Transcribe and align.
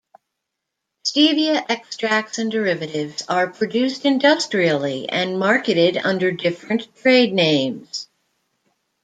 Stevia 1.05 1.63
extracts 1.69 2.39
and 2.39 2.51
derivatives 2.51 3.21
are 3.29 3.51
produced 3.51 4.03
industrially 4.03 5.07
and 5.07 5.37
marketed 5.37 5.95
under 5.95 6.31
different 6.31 6.95
trade 6.95 7.33
names. 7.33 8.07